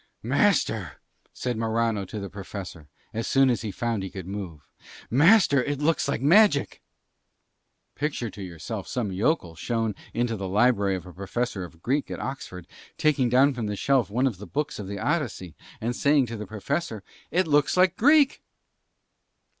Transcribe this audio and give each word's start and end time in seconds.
"Master," 0.23 0.93
said 1.31 1.57
Morano 1.59 2.05
to 2.05 2.19
the 2.19 2.27
Professor, 2.27 2.87
as 3.13 3.27
soon 3.27 3.51
as 3.51 3.61
he 3.61 3.69
found 3.69 4.01
he 4.01 4.09
could 4.09 4.25
move, 4.25 4.67
"master, 5.11 5.61
it 5.63 5.77
looks 5.79 6.07
like 6.07 6.23
magic." 6.23 6.81
Picture 7.93 8.31
to 8.31 8.41
yourself 8.41 8.87
some 8.87 9.11
yokel 9.11 9.55
shown 9.55 9.93
into 10.11 10.35
the 10.35 10.47
library 10.49 10.95
of 10.95 11.05
a 11.05 11.13
professor 11.13 11.63
of 11.63 11.83
Greek 11.83 12.09
at 12.09 12.19
Oxford, 12.19 12.65
taking 12.97 13.29
down 13.29 13.53
from 13.53 13.69
a 13.69 13.75
shelf 13.75 14.09
one 14.09 14.25
of 14.25 14.39
the 14.39 14.47
books 14.47 14.79
of 14.79 14.87
the 14.87 14.97
Odyssey, 14.97 15.53
and 15.79 15.95
saying 15.95 16.25
to 16.25 16.35
the 16.35 16.47
Professor, 16.47 17.03
"It 17.29 17.45
looks 17.45 17.77
like 17.77 17.95
Greek"! 17.95 18.41